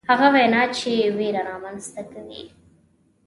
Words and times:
هغه 0.09 0.27
وینا 0.35 0.61
چې 0.77 0.91
ویره 1.17 1.41
رامنځته 1.51 2.01
کوي. 2.11 2.41